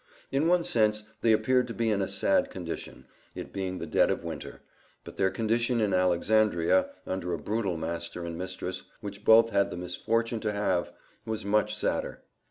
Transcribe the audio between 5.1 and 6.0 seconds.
their condition in